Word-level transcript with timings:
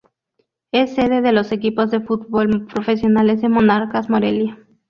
Es 0.71 0.95
sede 0.95 1.21
de 1.21 1.31
los 1.31 1.51
equipos 1.51 1.91
de 1.91 2.01
fútbol 2.01 2.65
profesionales 2.65 3.39
de 3.43 3.49
Monarcas 3.49 4.09
Morelia. 4.09 4.57